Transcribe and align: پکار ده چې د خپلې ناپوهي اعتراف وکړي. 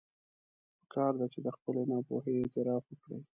پکار 0.79 1.11
ده 1.19 1.25
چې 1.33 1.39
د 1.45 1.47
خپلې 1.55 1.81
ناپوهي 1.91 2.33
اعتراف 2.39 2.83
وکړي. 2.89 3.19